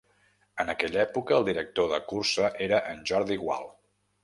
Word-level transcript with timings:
En 0.63 0.71
aquella 0.73 1.01
època, 1.03 1.35
el 1.41 1.45
director 1.51 1.91
de 1.93 2.01
cursa 2.15 2.51
era 2.69 2.83
en 2.95 3.07
Jordi 3.13 3.41
Gual. 3.45 3.71